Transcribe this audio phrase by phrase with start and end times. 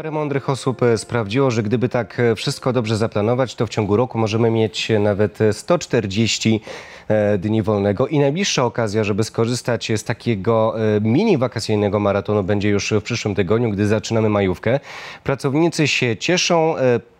[0.00, 3.96] Parę mądrych osób e, sprawdziło, że gdyby tak e, wszystko dobrze zaplanować, to w ciągu
[3.96, 6.60] roku możemy mieć nawet e, 140
[7.08, 12.92] e, dni wolnego i najbliższa okazja, żeby skorzystać z takiego mini wakacyjnego maratonu będzie już
[12.92, 14.80] w przyszłym tygodniu, gdy zaczynamy majówkę.
[15.24, 16.74] Pracownicy się cieszą,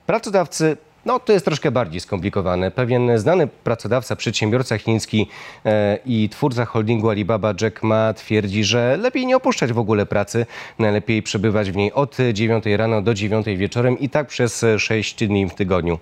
[0.06, 2.70] pracodawcy no, to jest troszkę bardziej skomplikowane.
[2.70, 5.28] Pewien znany pracodawca, przedsiębiorca chiński
[5.64, 10.46] e, i twórca holdingu Alibaba Jack Ma twierdzi, że lepiej nie opuszczać w ogóle pracy,
[10.78, 15.46] najlepiej przebywać w niej od 9 rano do 9 wieczorem i tak przez 6 dni
[15.46, 15.98] w tygodniu.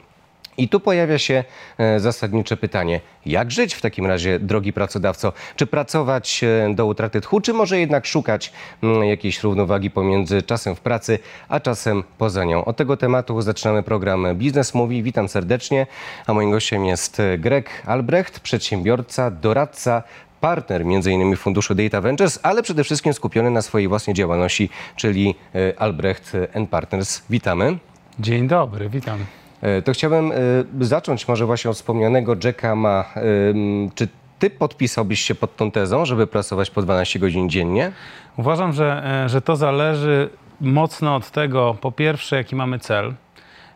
[0.59, 1.45] I tu pojawia się
[1.79, 5.33] e, zasadnicze pytanie, jak żyć w takim razie, drogi pracodawco?
[5.57, 10.75] Czy pracować e, do utraty tchu, czy może jednak szukać mm, jakiejś równowagi pomiędzy czasem
[10.75, 11.19] w pracy,
[11.49, 12.65] a czasem poza nią?
[12.65, 15.03] Od tego tematu zaczynamy program Biznes Mówi.
[15.03, 15.87] Witam serdecznie,
[16.27, 20.03] a moim gościem jest e, Greg Albrecht, przedsiębiorca, doradca,
[20.41, 21.37] partner m.in.
[21.37, 25.35] funduszu Data Ventures, ale przede wszystkim skupiony na swojej własnej działalności, czyli
[25.79, 26.33] Albrecht
[26.71, 27.23] Partners.
[27.31, 27.79] Witamy.
[28.19, 29.19] Dzień dobry, witam.
[29.63, 30.35] E, To chciałbym e,
[30.81, 33.05] zacząć może właśnie od wspomnianego Jacka Ma.
[33.51, 37.93] Ym, Czy ty podpisałbyś się pod tą tezą, żeby pracować po 12 godzin dziennie?
[38.37, 40.29] Uważam, że, e, że to zależy
[40.61, 43.15] mocno od tego, po pierwsze, jaki mamy cel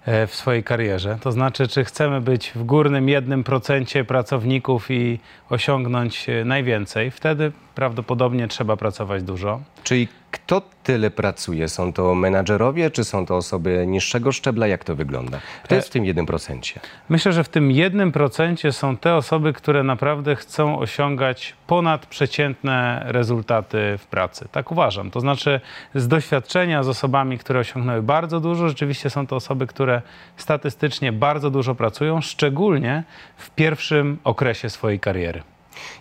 [0.06, 1.18] e, w swojej karierze.
[1.20, 5.18] To znaczy, czy chcemy być w górnym jednym procencie pracowników i
[5.50, 7.10] osiągnąć e, najwięcej.
[7.10, 9.60] Wtedy prawdopodobnie trzeba pracować dużo.
[9.84, 11.68] Czyli kto tyle pracuje?
[11.68, 14.66] Są to menadżerowie, czy są to osoby niższego szczebla?
[14.66, 15.40] Jak to wygląda?
[15.64, 16.78] Kto jest w tym 1%?
[17.08, 23.98] Myślę, że w tym jednym procencie są te osoby, które naprawdę chcą osiągać ponadprzeciętne rezultaty
[23.98, 24.48] w pracy.
[24.52, 25.10] Tak uważam.
[25.10, 25.60] To znaczy,
[25.94, 30.02] z doświadczenia z osobami, które osiągnęły bardzo dużo, rzeczywiście są to osoby, które
[30.36, 33.04] statystycznie bardzo dużo pracują, szczególnie
[33.36, 35.42] w pierwszym okresie swojej kariery.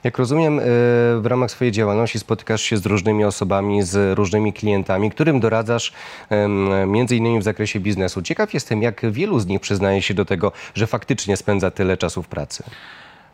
[0.03, 0.63] Jak rozumiem, y,
[1.21, 5.93] w ramach swojej działalności spotykasz się z różnymi osobami, z różnymi klientami, którym doradzasz
[6.87, 8.21] między innymi w zakresie biznesu.
[8.21, 12.23] Ciekaw jestem, jak wielu z nich przyznaje się do tego, że faktycznie spędza tyle czasu
[12.23, 12.63] w pracy.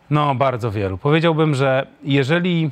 [0.10, 0.98] No, bardzo wielu.
[0.98, 2.72] Powiedziałbym, że jeżeli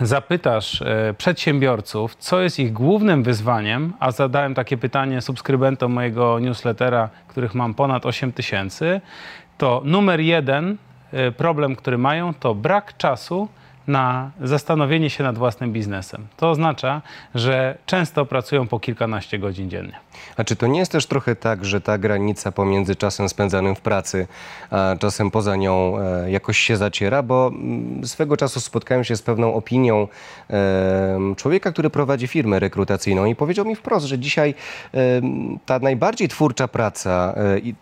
[0.00, 7.08] zapytasz e, przedsiębiorców, co jest ich głównym wyzwaniem, a zadałem takie pytanie subskrybentom mojego newslettera,
[7.28, 9.00] których mam ponad 8 tysięcy,
[9.58, 10.76] to numer jeden
[11.36, 13.48] problem, który mają, to brak czasu
[13.88, 16.26] na zastanowienie się nad własnym biznesem.
[16.36, 17.02] To oznacza,
[17.34, 20.00] że często pracują po kilkanaście godzin dziennie.
[20.36, 23.80] A czy to nie jest też trochę tak, że ta granica pomiędzy czasem spędzanym w
[23.80, 24.26] pracy,
[24.70, 27.22] a czasem poza nią e, jakoś się zaciera?
[27.22, 30.08] Bo mm, swego czasu spotkałem się z pewną opinią
[30.50, 34.54] e, człowieka, który prowadzi firmę rekrutacyjną i powiedział mi wprost, że dzisiaj
[34.94, 34.98] e,
[35.66, 37.34] ta najbardziej twórcza praca,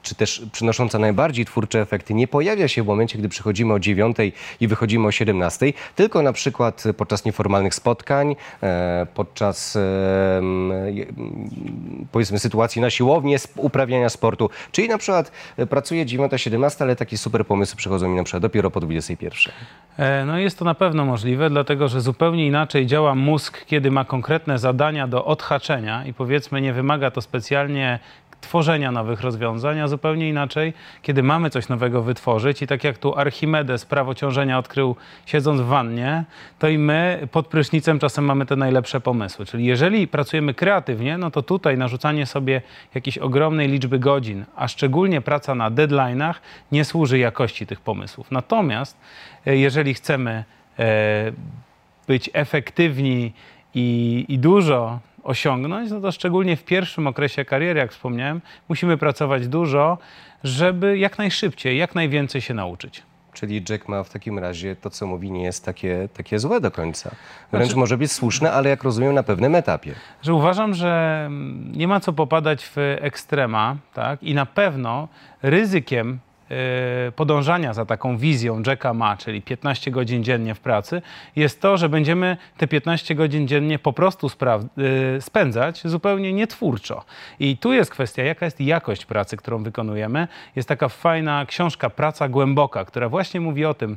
[0.03, 4.17] czy też przynosząca najbardziej twórcze efekty, nie pojawia się w momencie, gdy przychodzimy o 9
[4.61, 9.81] i wychodzimy o 17, tylko na przykład podczas nieformalnych spotkań, e, podczas e,
[12.13, 14.51] powiedzmy sytuacji na siłowni, uprawiania sportu.
[14.73, 18.71] Czyli na przykład e, pracuję 9-17, ale takie super pomysły przychodzą mi na przykład dopiero
[18.71, 19.53] po 21.
[19.99, 24.05] E, No jest to na pewno możliwe, dlatego że zupełnie inaczej działa mózg, kiedy ma
[24.05, 27.99] konkretne zadania do odhaczenia i powiedzmy nie wymaga to specjalnie
[28.41, 33.19] tworzenia nowych rozwiązań, a zupełnie inaczej, kiedy mamy coś nowego wytworzyć i tak jak tu
[33.19, 36.25] Archimedes prawo ciążenia odkrył siedząc w wannie,
[36.59, 39.47] to i my pod prysznicem czasem mamy te najlepsze pomysły.
[39.47, 42.63] Czyli jeżeli pracujemy kreatywnie, no to tutaj narzucanie sobie
[42.95, 46.35] jakiejś ogromnej liczby godzin, a szczególnie praca na deadline'ach
[46.73, 48.31] nie służy jakości tych pomysłów.
[48.31, 48.99] Natomiast
[49.47, 50.45] e, jeżeli chcemy
[50.79, 51.33] e,
[52.07, 53.33] być efektywni
[53.75, 59.49] i, i dużo osiągnąć, no to szczególnie w pierwszym okresie kariery, jak wspomniałem, musimy pracować
[59.49, 59.99] dużo,
[60.45, 63.03] żeby jak najszybciej, jak najwięcej się nauczyć.
[63.33, 66.71] Czyli Jack ma w takim razie to, co mówi, nie jest takie, takie złe do
[66.71, 67.11] końca.
[67.53, 69.95] Wręcz Znaczy- może być słuszne, ale jak rozumiem, na pewnym etapie.
[70.23, 71.29] Że uważam, że
[71.73, 74.23] nie ma co popadać w ekstrema, tak?
[74.23, 75.09] I na pewno
[75.43, 76.19] ryzykiem
[77.17, 81.03] podążania za taką wizją Jacka Ma, czyli 15 godzin dziennie w pracy,
[81.37, 87.05] jest to, że będziemy te 15 godzin dziennie po prostu e, spędzać zupełnie nietwórczo.
[87.41, 90.29] I tu jest kwestia, jaka jest jakość pracy, którą wykonujemy.
[90.57, 93.97] Jest taka fajna książka Praca Głęboka, która właśnie mówi o tym,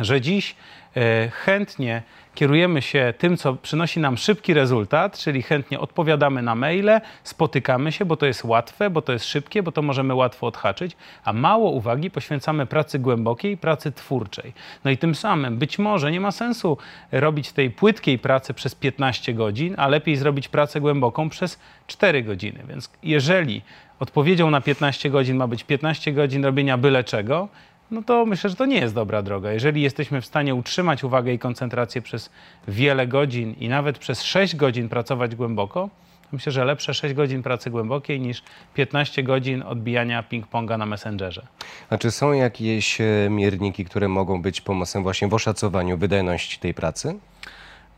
[0.00, 0.56] że dziś
[0.96, 2.02] e, chętnie
[2.36, 8.04] kierujemy się tym, co przynosi nam szybki rezultat, czyli chętnie odpowiadamy na maile, spotykamy się,
[8.04, 11.70] bo to jest łatwe, bo to jest szybkie, bo to możemy łatwo odhaczyć, a mało
[11.70, 14.52] uwagi poświęcamy pracy głębokiej, pracy twórczej.
[14.84, 16.78] No i tym samym być może nie ma sensu
[17.12, 22.64] robić tej płytkiej pracy przez 15 godzin, a lepiej zrobić pracę głęboką przez 4 godziny.
[22.68, 23.62] Więc jeżeli
[23.98, 27.48] odpowiedzią na 15 godzin ma być 15 godzin robienia byle czego,
[27.90, 29.52] no to myślę, że to nie jest dobra droga.
[29.52, 32.30] Jeżeli jesteśmy w stanie utrzymać uwagę i koncentrację przez
[32.68, 35.90] wiele godzin i nawet przez 6 godzin pracować głęboko,
[36.32, 38.42] Myślę, że lepsze 6 godzin pracy głębokiej niż
[38.74, 41.46] 15 godzin odbijania ping-ponga na Messengerze.
[41.90, 46.74] A czy są jakieś e, mierniki, które mogą być pomocne właśnie w oszacowaniu wydajności tej
[46.74, 47.18] pracy?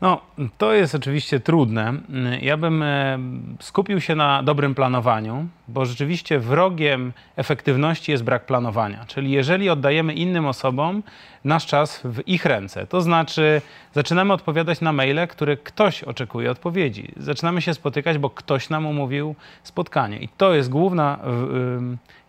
[0.01, 0.21] No,
[0.57, 1.93] to jest oczywiście trudne.
[2.41, 3.19] Ja bym e,
[3.59, 9.05] skupił się na dobrym planowaniu, bo rzeczywiście wrogiem efektywności jest brak planowania.
[9.05, 11.03] Czyli jeżeli oddajemy innym osobom
[11.43, 13.61] nasz czas w ich ręce, to znaczy
[13.93, 17.11] zaczynamy odpowiadać na maile, które ktoś oczekuje odpowiedzi.
[17.17, 20.19] Zaczynamy się spotykać, bo ktoś nam umówił spotkanie.
[20.19, 21.19] I to jest główna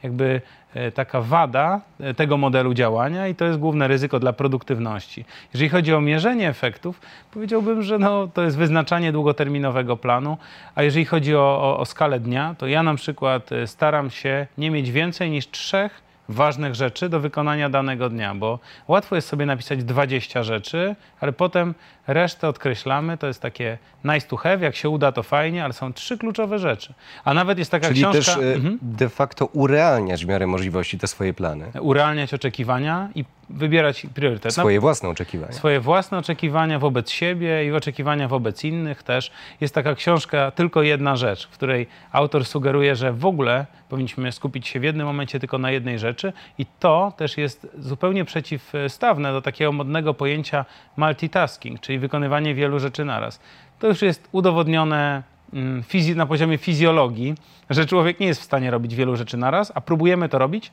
[0.03, 0.41] jakby
[0.95, 5.25] taka wada e, tego modelu działania i to jest główne ryzyko dla produktywności.
[5.55, 7.01] Jeżeli chodzi o mierzenie efektów,
[7.31, 10.39] powiedziałbym, że no, to jest wyznaczanie długoterminowego planu,
[10.75, 14.47] a jeżeli chodzi o, o, o skalę dnia, to ja na przykład e, staram się
[14.59, 19.47] nie mieć więcej niż trzech ważnych rzeczy do wykonania danego dnia, bo łatwo jest sobie
[19.47, 21.75] napisać 20 rzeczy, ale potem
[22.07, 23.19] resztę odkreślamy.
[23.19, 26.59] To jest takie nice to have, jak się uda, to fajnie, ale są trzy kluczowe
[26.59, 26.95] rzeczy.
[27.25, 28.35] A nawet jest taka Czyli książka...
[28.35, 28.79] też e, mhm.
[28.83, 31.71] de facto urealniać w miarę możliwości te swoje plany.
[31.81, 34.53] Urealniać oczekiwania i wybierać priorytet.
[34.53, 35.53] Swoje no, własne oczekiwania.
[35.53, 39.31] Swoje własne oczekiwania wobec siebie i oczekiwania wobec innych też.
[39.61, 44.69] Jest taka książka Tylko jedna rzecz, w której autor sugeruje, że w ogóle powinniśmy skupić
[44.69, 49.43] się w jednym momencie tylko na jednej rzeczy i to też jest zupełnie przeciwstawne do
[49.43, 50.65] takiego modnego pojęcia
[50.97, 53.41] multitasking, czyli wykonywanie wielu rzeczy naraz.
[53.79, 55.23] To już jest udowodnione
[55.53, 55.83] mm,
[56.17, 57.35] na poziomie fizjologii,
[57.71, 60.73] że człowiek nie jest w stanie robić wielu rzeczy naraz, a próbujemy to robić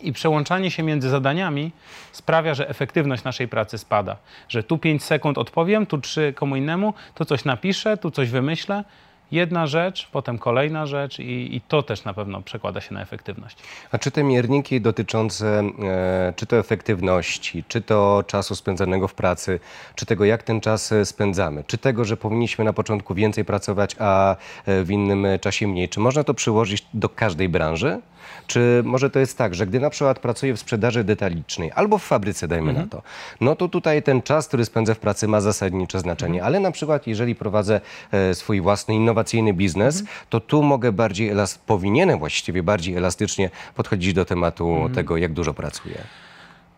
[0.00, 1.72] i przełączanie się między zadaniami
[2.12, 4.16] sprawia, że efektywność naszej pracy spada.
[4.48, 8.84] Że tu 5 sekund odpowiem, tu 3 komu innemu, tu coś napiszę, tu coś wymyślę
[9.32, 13.56] jedna rzecz, potem kolejna rzecz i, i, to też na pewno przekłada się na efektywność.
[13.92, 19.60] A czy te mierniki dotyczące e, czy to efektywności, czy to czasu spędzanego w pracy,
[19.94, 23.96] czy tego jak ten czas e, spędzamy, czy tego, że powinniśmy na początku więcej pracować,
[23.98, 24.36] a
[24.66, 28.00] e, w innym czasie mniej, czy można to przyłożyć do każdej branży?
[28.46, 32.04] Czy może to jest tak, że gdy na przykład pracuję w sprzedaży detalicznej albo w
[32.04, 32.86] fabryce, dajmy mhm.
[32.86, 33.02] na to,
[33.40, 36.46] no to tutaj ten czas, który spędzę w pracy ma zasadnicze znaczenie, mhm.
[36.46, 37.80] ale na przykład jeżeli prowadzę
[38.12, 40.18] e, swój własny innowacyjny biznes, mhm.
[40.28, 44.94] to tu mogę bardziej, elas- powinienem właściwie bardziej elastycznie podchodzić do tematu mhm.
[44.94, 45.98] tego, jak dużo pracuję.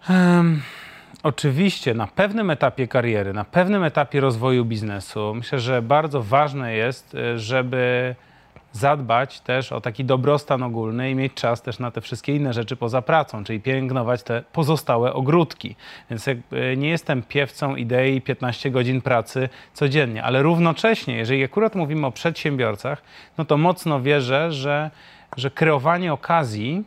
[0.08, 0.62] Um.
[1.22, 7.14] Oczywiście, na pewnym etapie kariery, na pewnym etapie rozwoju biznesu, myślę, że bardzo ważne jest,
[7.14, 8.14] e, żeby
[8.72, 12.76] zadbać też o taki dobrostan ogólny i mieć czas też na te wszystkie inne rzeczy
[12.76, 15.76] poza pracą, czyli pielęgnować te pozostałe ogródki.
[16.10, 16.26] Więc
[16.76, 23.02] nie jestem piewcą idei 15 godzin pracy codziennie, ale równocześnie, jeżeli akurat mówimy o przedsiębiorcach,
[23.38, 24.90] no to mocno wierzę, że,
[25.36, 26.84] że kreowanie okazji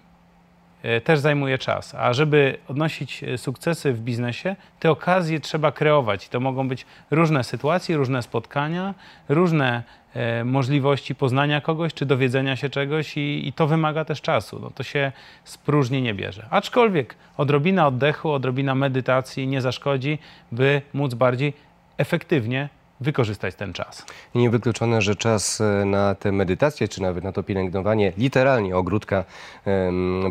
[1.04, 1.96] też zajmuje czas.
[1.96, 6.26] A żeby odnosić e, sukcesy w biznesie, te okazje trzeba kreować.
[6.26, 8.94] I to mogą być różne sytuacje, różne spotkania,
[9.30, 9.84] różne
[10.16, 14.60] E, możliwości poznania kogoś czy dowiedzenia się czegoś i, i, to wymaga też czasu.
[14.60, 15.12] No, to się
[15.44, 16.48] z próżni nie bierze.
[16.50, 20.18] Aczkolwiek odrobina oddechu, odrobina medytacji nie zaszkodzi,
[20.52, 21.54] by móc bardziej
[21.98, 22.70] efektywnie
[23.02, 24.06] wykorzystać ten czas.
[24.36, 29.24] Niewykluczone, że czas e, na tę medytację, czy nawet na to pielęgnowanie literalnie ogródka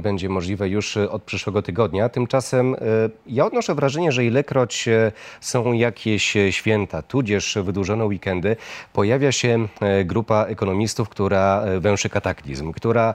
[0.02, 2.08] będzie możliwe już e, od przyszłego tygodnia.
[2.08, 2.76] Tymczasem
[3.26, 4.88] ja odnoszę wrażenie, że ilekroć
[5.40, 8.56] są jakieś święta, tudzież wydłużone weekendy,
[8.92, 9.68] pojawia się
[10.04, 13.14] grupa ekonomistów, która węszy kataklizm, która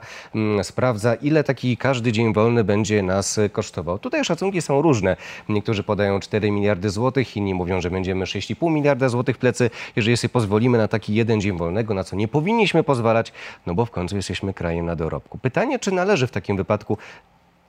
[0.62, 3.98] sprawdza, ile taki każdy dzień wolny będzie nas kosztował.
[3.98, 5.16] Tutaj szacunki są różne.
[5.48, 10.16] Niektórzy podają 4 miliardy złotych, inni mówią, że będziemy 6,5 miliarda złotych w plecy, jeżeli
[10.16, 13.32] sobie pozwolimy na taki jeden dzień wolnego, na co nie powinniśmy pozwalać,
[13.66, 15.38] no bo w końcu jesteśmy krajem na dorobku.
[15.38, 16.98] Pytanie, czy należy w takim wypadku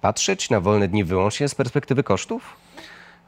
[0.01, 2.55] patrzeć na wolne dni wyłącznie z perspektywy kosztów?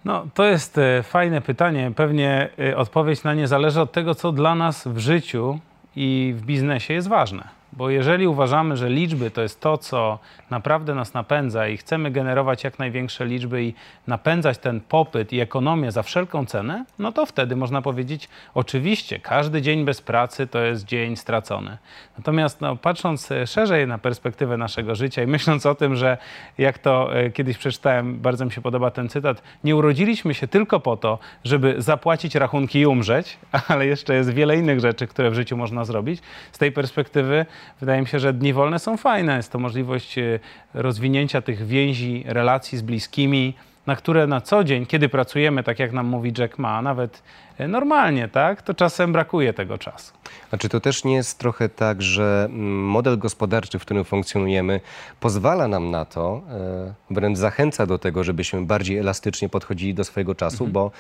[0.05, 1.91] No, to jest e, fajne pytanie.
[1.95, 5.60] Pewnie e, odpowiedź na nie zależy od tego, co dla nas w życiu
[5.95, 7.61] i w biznesie jest ważne.
[7.74, 12.63] Bo jeżeli uważamy, że liczby to jest to, co naprawdę nas napędza i chcemy generować
[12.63, 13.74] jak największe liczby i
[14.08, 19.62] napędzać ten popyt i ekonomię za wszelką cenę, no to wtedy można powiedzieć, oczywiście, każdy
[19.62, 21.78] dzień bez pracy to jest dzień stracony.
[22.18, 26.18] Natomiast no, patrząc szerzej na perspektywę naszego życia i myśląc o tym, że
[26.58, 30.80] jak to e, kiedyś przeczytałem, bardzo mi się podoba ten cytat, nie urodziliśmy się tylko
[30.80, 33.38] po to, żeby zapłacić rachunki i umrzeć,
[33.68, 36.22] ale jeszcze jest wiele innych rzeczy, które w życiu można zrobić.
[36.51, 37.46] Z tej perspektywy
[37.80, 39.38] wydaje mi się, że dni wolne są fajne.
[39.38, 40.39] Jest to możliwość e,
[40.74, 43.53] rozwinięcia tych więzi, relacji z bliskimi,
[43.88, 47.24] na które na co dzień, kiedy pracujemy, tak jak nam mówi Jack Ma, nawet
[47.58, 50.13] e, normalnie, tak, to czasem brakuje tego czasu.
[50.51, 54.82] A czy to też nie jest trochę tak, że mm, model gospodarczy, w którym funkcjonujemy,
[55.20, 56.41] pozwala nam na to,
[57.10, 60.72] e, wręcz zachęca do tego, żebyśmy bardziej elastycznie podchodzili do swojego czasu, mhm.
[60.72, 60.91] bo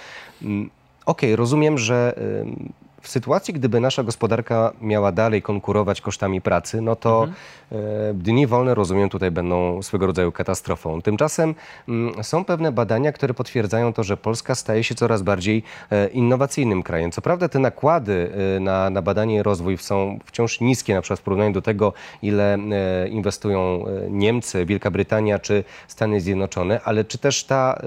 [0.41, 0.69] mm,
[1.05, 2.15] okej, okay, rozumiem, że
[3.01, 7.27] w sytuacji, gdyby nasza gospodarka miała dalej konkurować kosztami pracy, no to
[7.71, 7.75] e,
[8.13, 11.01] dni wolne, rozumiem, tutaj będą swego rodzaju katastrofą.
[11.01, 11.55] Tymczasem
[11.87, 16.83] mm, są pewne badania, które potwierdzają to, że Polska staje się coraz bardziej e, innowacyjnym
[16.83, 17.11] krajem.
[17.11, 21.19] Co prawda te nakłady e, na, na badanie i rozwój są wciąż niskie, na przykład
[21.19, 22.57] w porównaniu do tego, ile
[23.09, 27.81] inwestują Niemcy, Wielka Brytania czy Stany Zjednoczone, ale czy też ta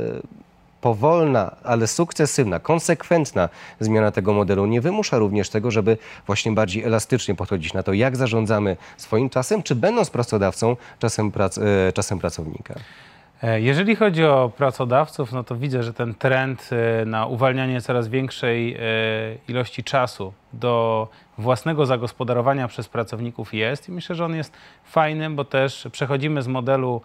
[0.84, 3.48] powolna, ale sukcesywna, konsekwentna
[3.80, 8.16] zmiana tego modelu nie wymusza również tego, żeby właśnie bardziej elastycznie podchodzić na to, jak
[8.16, 11.62] zarządzamy swoim czasem, czy będąc pracodawcą, czasem, prac, e,
[11.94, 12.74] czasem pracownika.
[13.42, 18.08] E, Jeżeli chodzi o pracodawców, no to widzę, że ten trend e, na uwalnianie coraz
[18.08, 18.76] większej
[19.48, 24.52] ilości czasu do własnego zagospodarowania przez pracowników jest i myślę, że on jest
[24.84, 27.00] fajny, bo też przechodzimy z modelu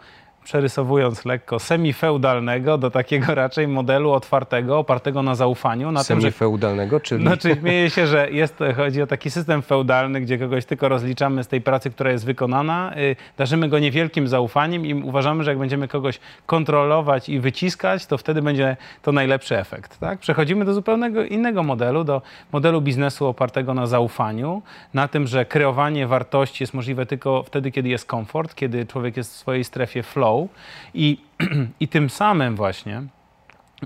[0.49, 6.99] przerysowując lekko, semifeudalnego do takiego raczej modelu otwartego, opartego na zaufaniu, na tym, że Semifeudalnego,
[6.99, 7.23] czyli...
[7.23, 11.47] Znaczy, śmieję się, że jest, chodzi o taki system feudalny, gdzie kogoś tylko rozliczamy z
[11.47, 15.87] tej pracy, która jest wykonana, y, darzymy go niewielkim zaufaniem i uważamy, że jak będziemy
[15.87, 19.99] kogoś kontrolować i wyciskać, to wtedy będzie to najlepszy efekt.
[19.99, 20.19] Tak?
[20.19, 24.61] Przechodzimy do zupełnego innego modelu, do modelu biznesu opartego na zaufaniu,
[24.93, 29.33] na tym, że kreowanie wartości jest możliwe tylko wtedy, kiedy jest komfort, kiedy człowiek jest
[29.33, 30.38] w swojej strefie flow
[30.93, 31.17] i,
[31.79, 33.03] i tym samym właśnie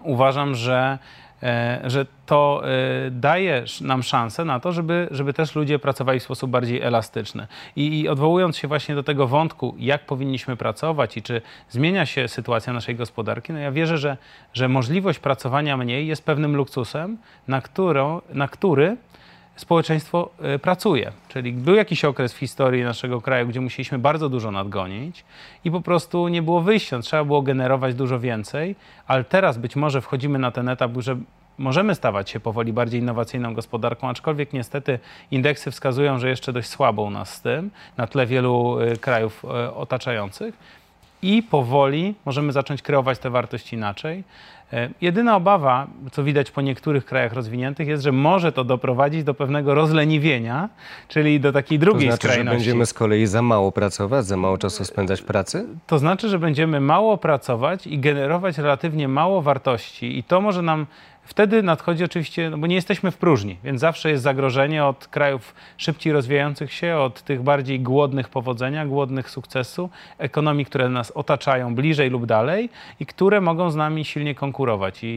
[0.01, 0.97] uważam, że,
[1.43, 6.23] e, że to e, daje nam szansę na to, żeby, żeby też ludzie pracowali w
[6.23, 7.47] sposób bardziej elastyczny.
[7.75, 12.27] I, I odwołując się właśnie do tego wątku, jak powinniśmy pracować i czy zmienia się
[12.27, 14.17] sytuacja naszej gospodarki, no ja wierzę, że,
[14.53, 17.17] że możliwość pracowania mniej jest pewnym luksusem,
[17.47, 18.97] na, którą, na który
[19.55, 21.11] społeczeństwo e, pracuje.
[21.27, 25.23] Czyli był jakiś okres w historii naszego kraju, gdzie musieliśmy bardzo dużo nadgonić
[25.65, 28.75] i po prostu nie było wyjścia, trzeba było generować dużo więcej,
[29.07, 31.17] ale teraz być może wchodzimy na ten etap, że
[31.57, 34.99] możemy stawać się powoli bardziej innowacyjną gospodarką, aczkolwiek niestety
[35.31, 39.45] indeksy wskazują, że jeszcze dość słabo u nas z tym, na tle wielu e, krajów
[39.45, 40.55] e, otaczających
[41.21, 44.23] i powoli możemy zacząć kreować te wartości inaczej.
[44.73, 49.33] E, Jedyna obawa, co widać po niektórych krajach rozwiniętych, jest, że może to doprowadzić do
[49.33, 50.69] pewnego rozleniwienia,
[51.07, 52.57] czyli do takiej To drugiej znaczy, że skrajności.
[52.57, 55.65] będziemy z kolei za mało pracować, za mało czasu spędzać w pracy?
[55.87, 60.85] To znaczy, że będziemy mało pracować i generować relatywnie mało wartości, i to może nam
[61.25, 65.55] wtedy nadchodzi oczywiście, no bo nie jesteśmy w próżni, więc zawsze jest zagrożenie od krajów
[65.77, 72.09] szybciej rozwijających się, od tych bardziej głodnych powodzenia, głodnych sukcesu, ekonomii, które nas otaczają bliżej
[72.09, 74.62] lub dalej i które mogą z nami silnie konkurować.
[75.03, 75.07] I,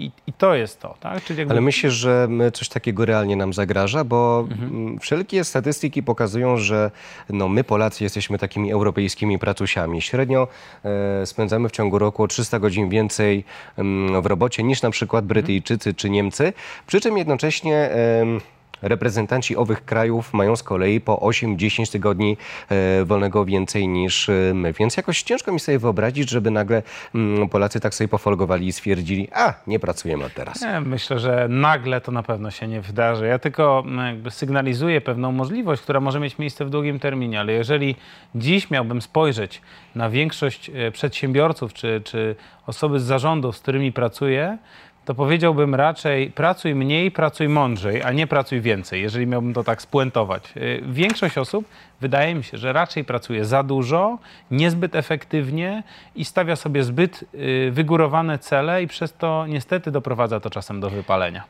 [0.00, 0.94] i, i to jest to.
[1.00, 1.24] Tak?
[1.24, 6.56] Czyli jakby Ale myślisz, że coś takiego realnie nam zagraża, bo mm, wszelkie statystyki pokazują,
[6.56, 6.90] że
[7.30, 10.02] no, my Polacy jesteśmy takimi europejskimi pracusiami.
[10.02, 10.48] Średnio
[10.84, 13.44] e, spędzamy w ciągu roku o 300 godzin więcej
[13.76, 16.52] mm, w robocie niż na przykład Brytyjczycy czy Niemcy,
[16.86, 18.40] przy czym jednocześnie em,
[18.84, 22.36] Reprezentanci owych krajów mają z kolei po 8-10 tygodni
[22.68, 24.72] e, wolnego więcej niż e, my.
[24.72, 26.82] Więc jakoś ciężko mi sobie wyobrazić, żeby nagle
[27.14, 30.62] mm, Polacy tak sobie pofolgowali i stwierdzili, a nie pracujemy od teraz.
[30.62, 33.26] Nie, myślę, że nagle to na pewno się nie wydarzy.
[33.26, 37.96] Ja tylko mm, sygnalizuję pewną możliwość, która może mieć miejsce w długim terminie, ale jeżeli
[38.34, 39.60] dziś miałbym spojrzeć
[39.94, 42.36] na większość e, przedsiębiorców czy, czy
[42.66, 44.58] osoby z zarządów, z którymi pracuję,
[45.04, 49.82] to powiedziałbym raczej pracuj mniej, pracuj mądrzej, a nie pracuj więcej, jeżeli miałbym to tak
[49.82, 50.52] spuentować.
[50.56, 51.64] Y, Większość osób
[52.04, 54.18] wydaje mi się, że raczej pracuje za dużo,
[54.50, 55.82] niezbyt efektywnie
[56.16, 60.90] i stawia sobie zbyt y, wygórowane cele i przez to niestety doprowadza to czasem do
[60.90, 61.44] wypalenia.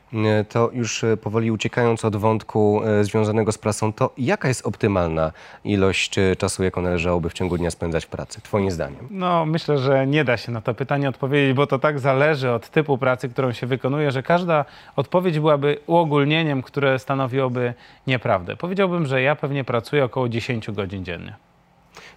[0.49, 5.31] To już e, powoli uciekając od wątku e, związanego z pracą, to jaka jest optymalna
[5.63, 9.07] ilość czasu, jaką należałoby w ciągu dnia spędzać w pracy, twoim zdaniem?
[9.11, 12.69] No, myślę, że nie da się na to pytanie odpowiedzieć, bo to tak zależy od
[12.69, 17.73] typu pracy, którą się wykonuje, że każda odpowiedź byłaby uogólnieniem, które stanowiłoby
[18.07, 18.55] nieprawdę.
[18.55, 21.35] Powiedziałbym, że ja pewnie pracuję około 10 godzin dziennie.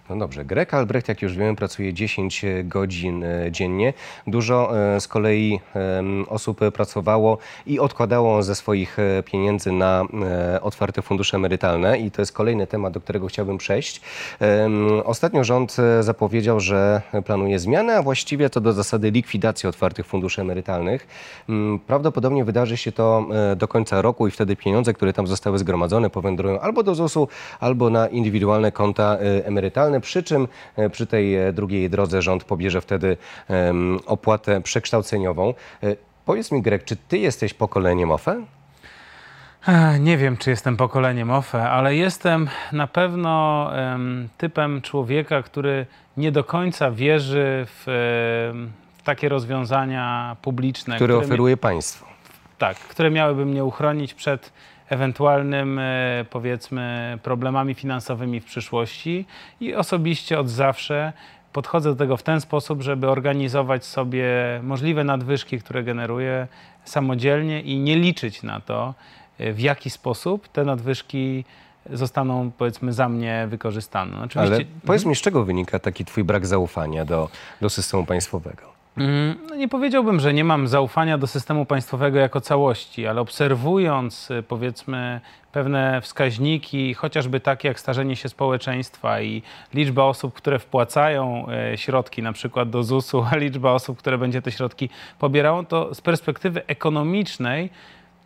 [0.09, 3.93] No dobrze, Greg Albrecht, jak już wiemy, pracuje 10 godzin e, dziennie.
[4.27, 5.59] Dużo e, z kolei
[6.27, 12.21] osób pracowało i odkładało ze swoich e, pieniędzy na e, otwarte fundusze emerytalne i to
[12.21, 14.01] jest kolejny temat, do którego chciałbym przejść.
[15.05, 20.41] Ostatnio rząd e, zapowiedział, że planuje zmianę, a właściwie to do zasady likwidacji otwartych funduszy
[20.41, 21.07] emerytalnych.
[21.87, 26.09] Prawdopodobnie wydarzy się to e, do końca roku i wtedy pieniądze, które tam zostały zgromadzone,
[26.09, 27.27] powędrują albo do ZUS-u,
[27.59, 32.43] albo na indywidualne konta e, emerytalne, przy czym e, przy tej e, drugiej drodze rząd
[32.43, 33.17] pobierze wtedy
[34.05, 35.53] opłatę przekształceniową.
[35.83, 38.41] E, Powiedz mi, Greg, czy ty jesteś pokoleniem OFE?
[39.99, 45.85] Nie wiem, czy jestem pokoleniem OFE, ale jestem na pewno em, typem człowieka, który
[46.17, 47.85] nie do końca wierzy w,
[49.03, 52.05] takie rozwiązania publiczne, które mi- oferuje państwo?
[52.57, 54.53] tak, które miałyby mnie uchronić przed
[54.89, 59.25] ewentualnym, e, powiedzmy, problemami finansowymi w przyszłości
[59.61, 61.13] i osobiście od zawsze
[61.53, 64.25] podchodzę do tego w ten sposób, żeby organizować sobie
[64.63, 66.47] możliwe nadwyżki, które generuję
[66.85, 68.93] samodzielnie i nie liczyć na to,
[69.37, 71.45] e, w jaki sposób te nadwyżki
[71.89, 74.11] zostaną, powiedzmy, za mnie wykorzystane.
[74.17, 74.55] No, Oczywiście...
[74.55, 77.29] Ale powiedz mi, z czego wynika taki twój brak zaufania do,
[77.61, 78.78] do systemu państwowego?
[78.99, 84.31] Mm, no nie powiedziałbym, że nie mam zaufania do systemu państwowego jako całości, ale obserwując
[84.31, 89.41] y, powiedzmy pewne wskaźniki, chociażby takie jak starzenie się społeczeństwa i
[89.73, 94.41] liczba osób, które wpłacają y, środki na przykład do ZUS-u, a liczba osób, które będzie
[94.41, 94.89] te środki
[95.19, 97.69] pobierało, to z perspektywy ekonomicznej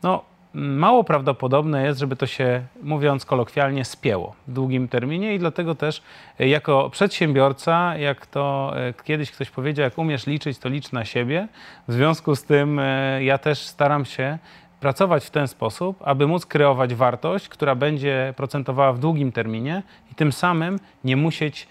[0.04, 0.24] no,
[0.54, 6.02] mało prawdopodobne jest, żeby to się, mówiąc kolokwialnie, spięło w długim terminie i dlatego też
[6.40, 11.06] e, jako przedsiębiorca, jak to e, kiedyś ktoś powiedział, jak umiesz liczyć, to licz na
[11.06, 11.48] siebie.
[11.88, 14.38] W związku z tym e, ja też staram się
[14.80, 20.16] pracować w ten sposób, aby móc kreować wartość, która będzie procentowała w długim terminie i
[20.16, 21.68] tym samym nie musieć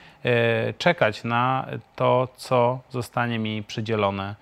[0.78, 4.34] czekać na to, co zostanie mi przydzielone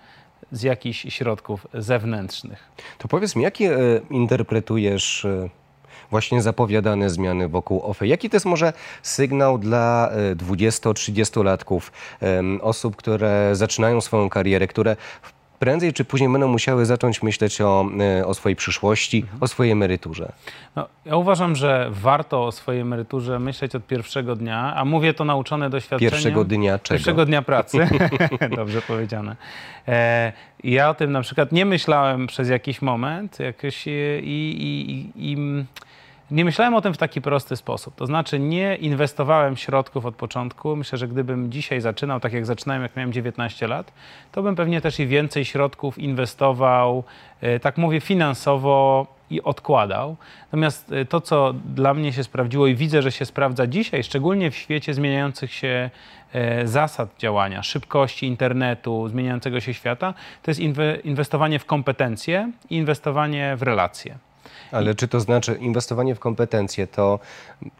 [0.51, 2.69] z jakichś środków zewnętrznych.
[2.97, 3.79] To powiedz mi, jakie e,
[4.09, 5.49] interpretujesz e,
[6.11, 8.07] właśnie zapowiadane zmiany wokół OFE.
[8.07, 11.81] Jaki to jest może sygnał dla 20-30-latków,
[12.21, 14.95] e, osób, które zaczynają swoją karierę, które
[15.61, 17.85] prędzej czy później będą musiały zacząć myśleć o,
[18.19, 19.43] e, o swojej przyszłości, mhm.
[19.43, 20.31] o swojej emeryturze?
[20.75, 25.25] No, ja uważam, że warto o swojej emeryturze myśleć od pierwszego dnia, a mówię to
[25.25, 26.11] nauczone doświadczeniem.
[26.11, 26.97] Pierwszego dnia czego?
[26.97, 27.77] Pierwszego dnia pracy.
[28.55, 29.35] Dobrze powiedziane.
[29.87, 33.91] E, ja o tym na przykład nie myślałem przez jakiś moment jakoś i,
[34.23, 35.37] i, i, i
[36.31, 37.95] nie myślałem o tym w taki prosty sposób.
[37.95, 40.75] To znaczy, nie inwestowałem środków od początku.
[40.75, 43.93] Myślę, że gdybym dzisiaj zaczynał tak jak zaczynałem, jak miałem 19 lat,
[44.31, 47.03] to bym pewnie też i więcej środków inwestował,
[47.41, 50.15] e, tak mówię, finansowo i odkładał.
[50.45, 54.51] Natomiast e, to, co dla mnie się sprawdziło i widzę, że się sprawdza dzisiaj, szczególnie
[54.51, 55.89] w świecie zmieniających się
[56.33, 60.61] e, zasad działania, szybkości internetu, zmieniającego się świata, to jest
[61.03, 64.30] inwestowanie w kompetencje i inwestowanie w relacje.
[64.71, 67.19] Ale czy to znaczy inwestowanie w kompetencje, to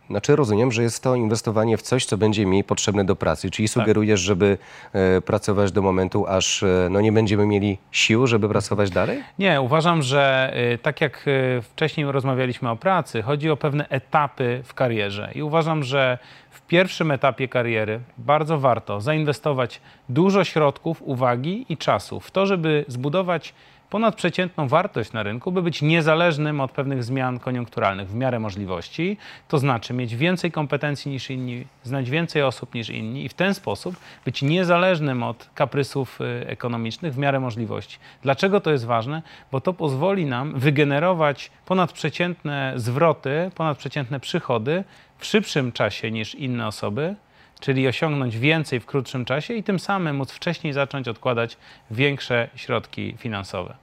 [0.09, 3.67] znaczy rozumiem, że jest to inwestowanie w coś, co będzie mi potrzebne do pracy, czyli
[3.67, 3.73] tak.
[3.73, 4.57] sugerujesz, żeby
[4.93, 9.23] e, pracować do momentu, aż e, no, nie będziemy mieli sił, żeby pracować dalej?
[9.39, 11.25] Nie, uważam, że e, tak jak
[11.61, 16.17] wcześniej rozmawialiśmy o pracy, chodzi o pewne etapy w karierze i uważam, że
[16.49, 22.85] w pierwszym etapie kariery bardzo warto zainwestować dużo środków, uwagi i czasu w to, żeby
[22.87, 23.53] zbudować
[23.91, 29.59] ponadprzeciętną wartość na rynku, by być niezależnym od pewnych zmian koniunkturalnych w miarę możliwości, to
[29.59, 33.95] znaczy mieć więcej kompetencji niż inni, znać więcej osób niż inni i w ten sposób
[34.25, 37.97] być niezależnym od kaprysów y, ekonomicznych w miarę możliwości.
[38.21, 39.21] Dlaczego to jest ważne?
[39.51, 44.83] Bo to pozwoli nam wygenerować ponadprzeciętne zwroty, ponadprzeciętne przychody
[45.17, 47.15] w szybszym czasie niż inne osoby,
[47.61, 51.57] czyli osiągnąć więcej w krótszym czasie i tym samym móc wcześniej zacząć odkładać
[51.91, 53.73] większe środki finansowe.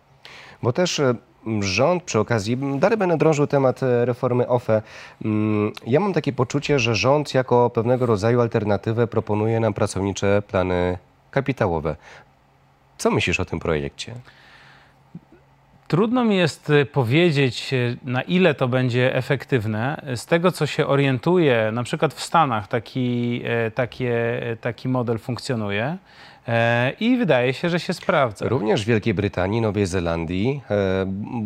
[0.63, 1.15] Bo też e,
[1.61, 4.83] rząd przy okazji, dalej będę drążył temat e, reformy OFE.
[5.87, 10.99] Ja mam takie poczucie, że rząd jako pewnego rodzaju alternatywę proponuje nam pracownicze plany
[11.31, 11.97] kapitałowe.
[12.99, 14.15] Co myślisz o tym projekcie?
[15.89, 20.03] Trudno mi jest y, powiedzieć, y, na ile to będzie efektywne.
[20.17, 25.97] Z tego, co się orientuję, na przykład w Stanach taki, y, takie, taki model funkcjonuje.
[27.01, 28.49] I wydaje się, że się sprawdza.
[28.49, 30.63] Również w Wielkiej Brytanii, Nowej Zelandii,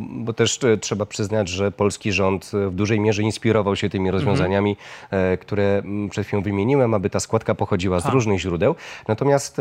[0.08, 5.38] bo też trzeba przyznać, że polski rząd w dużej mierze inspirował się tymi rozwiązaniami, mhm.
[5.38, 8.74] które przed chwilą wymieniłem, aby ta składka pochodziła z różnych źródeł.
[9.08, 9.60] Natomiast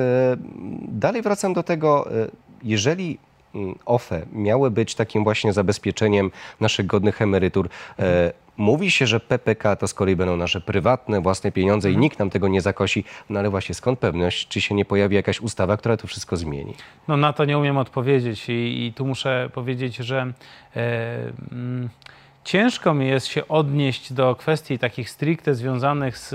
[0.88, 2.10] dalej wracam do tego,
[2.64, 3.18] jeżeli
[3.86, 7.70] OFE miały być takim właśnie zabezpieczeniem naszych godnych emerytur.
[8.00, 12.02] E, mówi się, że PPK to z kolei będą nasze prywatne, własne pieniądze i mhm.
[12.02, 13.04] nikt nam tego nie zakosi.
[13.30, 16.74] No ale właśnie skąd pewność, czy się nie pojawi jakaś ustawa, która to wszystko zmieni?
[17.08, 20.34] No na to nie umiem odpowiedzieć i, i tu muszę powiedzieć, że...
[20.76, 21.18] E,
[21.52, 21.90] mm,
[22.44, 26.30] Ciężko mi jest się odnieść do kwestii takich stricte związanych z,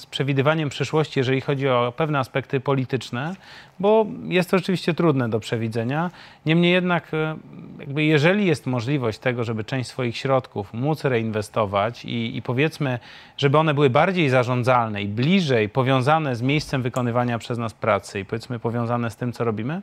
[0.00, 3.34] z, przewidywaniem przyszłości, jeżeli chodzi o pewne aspekty polityczne,
[3.78, 6.10] bo jest to rzeczywiście trudne do przewidzenia.
[6.46, 7.36] Niemniej jednak, e,
[7.78, 12.98] jakby jeżeli jest możliwość tego, żeby część swoich środków móc reinwestować i, i powiedzmy,
[13.36, 18.24] żeby one były bardziej zarządzalne i bliżej powiązane z miejscem wykonywania przez nas pracy i
[18.24, 19.82] powiedzmy powiązane z tym, co robimy,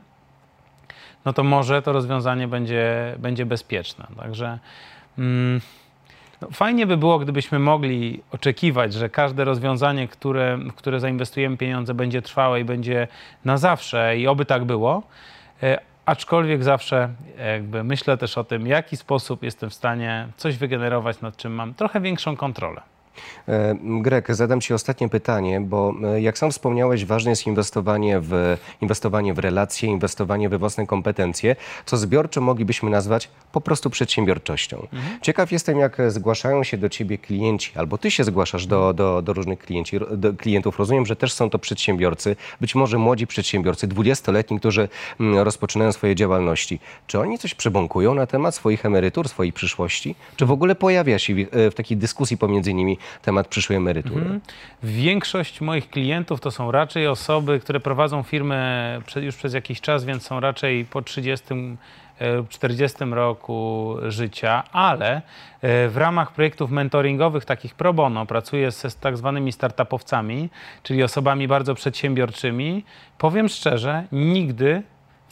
[1.24, 4.06] no to może to rozwiązanie będzie, będzie bezpieczne.
[4.16, 4.58] Także
[6.40, 11.94] no, fajnie by było, gdybyśmy mogli oczekiwać, że każde rozwiązanie, które, w które zainwestujemy pieniądze,
[11.94, 13.08] będzie trwałe i będzie
[13.44, 15.02] na zawsze, i oby tak było.
[15.62, 20.56] E, Aczkolwiek zawsze jakby myślę też o tym, w jaki sposób jestem w stanie coś
[20.56, 22.82] wygenerować, nad czym mam trochę większą kontrolę.
[23.48, 28.56] E, Greg, zadam Ci ostatnie pytanie, bo e, jak sam wspomniałeś, ważne jest inwestowanie w,
[28.80, 34.86] inwestowanie w relacje, inwestowanie we własne kompetencje, co zbiorczo moglibyśmy nazwać po prostu przedsiębiorczością.
[35.22, 39.32] Ciekaw jestem, jak zgłaszają się do Ciebie klienci, albo Ty się zgłaszasz do, do, do
[39.32, 40.78] różnych klienci, do klientów.
[40.78, 44.88] Rozumiem, że też są to przedsiębiorcy, być może młodzi przedsiębiorcy, dwudziestoletni, którzy
[45.20, 46.80] mm, rozpoczynają swoje działalności.
[47.06, 50.14] Czy oni coś przebąkują na temat swoich emerytur, swojej przyszłości?
[50.36, 54.40] Czy w ogóle pojawia się w, e, w takiej dyskusji pomiędzy nimi temat przyszłej emerytury?
[54.82, 60.22] Większość moich klientów to są raczej osoby, które prowadzą firmę już przez jakiś czas, więc
[60.22, 61.54] są raczej po 30,
[62.20, 68.96] e, 40 roku życia, ale e, w ramach projektów mentoringowych, takich pro bono, pracuję z
[68.96, 70.48] tak zwanymi startupowcami,
[70.82, 72.84] czyli osobami bardzo przedsiębiorczymi.
[73.18, 74.82] Powiem szczerze, nigdy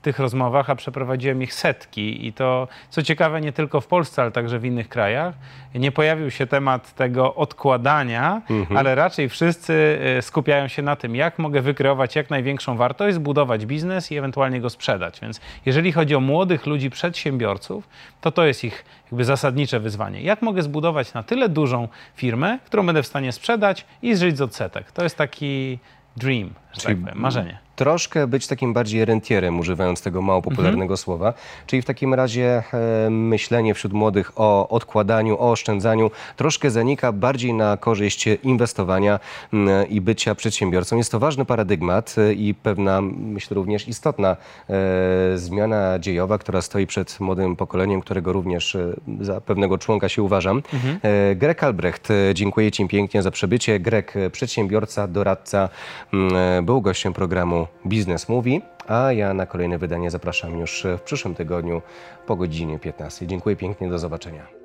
[0.03, 4.31] tych rozmowach, a przeprowadziłem ich setki i to, co ciekawe, nie tylko w Polsce, ale
[4.31, 5.35] także w innych krajach,
[5.75, 8.43] nie pojawił się temat tego odkładania,
[8.77, 13.67] ale raczej wszyscy e, skupiają się na tym, jak mogę wykreować jak największą wartość, zbudować
[13.67, 15.21] biznes i ewentualnie go sprzedać.
[15.21, 17.89] Więc jeżeli chodzi o młodych ludzi, przedsiębiorców,
[18.21, 20.23] to to jest ich jakby zasadnicze wyzwanie.
[20.23, 24.41] Jak mogę zbudować na tyle dużą firmę, którą będę w stanie sprzedać i zżyć z
[24.41, 24.93] odsetek?
[24.93, 25.79] To jest taki
[26.17, 27.59] dream, że Czyli tak powiem, marzenie.
[27.83, 31.35] Troszkę być takim bardziej rentierem, używając tego mało popularnego słowa.
[31.67, 32.63] Czyli w takim razie
[33.07, 39.21] e, myślenie wśród młodych o odkładaniu, o oszczędzaniu troszkę zanika bardziej na korzyść inwestowania
[39.53, 40.97] m, i bycia przedsiębiorcą.
[40.97, 44.37] Jest to ważny paradygmat e, i pewna, myślę, również istotna
[44.71, 50.23] e, zmiana dziejowa, która stoi przed młodym pokoleniem, którego również e, za pewnego członka się
[50.23, 50.63] uważam.
[51.03, 53.81] E, Greg Albrecht, e, dziękuję Ci pięknie za przybycie.
[53.81, 55.69] Greg, e, przedsiębiorca, doradca,
[56.13, 61.35] e, był gościem programu Biznes Mówi, a ja na kolejne wydanie zapraszam już w przyszłym
[61.35, 61.83] tygodniu
[62.27, 63.27] po godzinie 15.
[63.27, 64.62] Dziękuję pięknie, do zobaczenia.